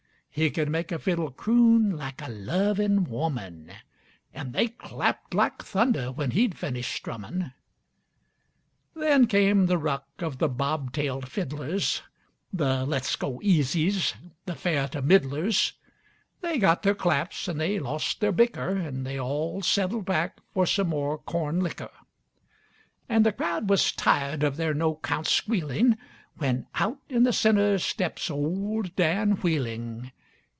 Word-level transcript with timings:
He 0.33 0.49
could 0.49 0.69
make 0.69 0.93
a 0.93 0.97
fiddle 0.97 1.29
croon 1.29 1.89
like 1.91 2.21
a 2.21 2.29
lovin' 2.31 3.03
woman. 3.03 3.69
An' 4.33 4.53
they 4.53 4.69
clapped 4.69 5.33
like 5.33 5.61
thunder 5.61 6.09
when 6.09 6.31
he'd 6.31 6.57
finished 6.57 6.95
strummin'. 6.95 7.51
Then 8.95 9.27
came 9.27 9.65
the 9.65 9.77
ruck 9.77 10.07
of 10.19 10.37
the 10.37 10.47
bob 10.47 10.93
tailed 10.93 11.27
fiddlers, 11.27 12.01
The 12.53 12.85
let's 12.85 13.17
go 13.17 13.41
easies, 13.43 14.13
the 14.45 14.55
fair 14.55 14.87
to 14.87 15.01
middlers. 15.01 15.73
They 16.39 16.59
got 16.59 16.83
their 16.83 16.95
claps 16.95 17.49
an' 17.49 17.57
they 17.57 17.77
lost 17.77 18.21
their 18.21 18.31
bicker, 18.31 18.77
An' 18.77 19.03
they 19.03 19.19
all 19.19 19.61
settled 19.61 20.05
back 20.05 20.37
for 20.53 20.65
some 20.65 20.87
more 20.87 21.17
corn 21.17 21.59
licker. 21.59 21.91
An' 23.09 23.23
the 23.23 23.33
crowd 23.33 23.69
was 23.69 23.91
tired 23.91 24.43
of 24.43 24.55
their 24.55 24.73
no 24.73 24.95
count 24.95 25.27
squealing, 25.27 25.97
When 26.37 26.67
out 26.75 27.01
in 27.09 27.23
the 27.23 27.33
center 27.33 27.77
steps 27.79 28.29
Old 28.31 28.95
Dan 28.95 29.31
Wheeling. 29.31 30.09